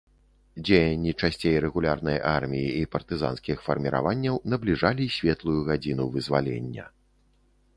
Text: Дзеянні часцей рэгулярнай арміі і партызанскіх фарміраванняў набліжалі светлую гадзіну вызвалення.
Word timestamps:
Дзеянні 0.67 1.11
часцей 1.25 1.57
рэгулярнай 1.65 2.17
арміі 2.37 2.71
і 2.79 2.87
партызанскіх 2.95 3.57
фарміраванняў 3.67 4.41
набліжалі 4.55 5.05
светлую 5.17 5.59
гадзіну 5.69 6.03
вызвалення. 6.17 6.85